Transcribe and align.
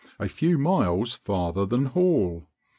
a 0.17 0.27
few 0.27 0.57
miles 0.57 1.13
farther 1.13 1.63
than 1.63 1.85
Hall. 1.85 2.47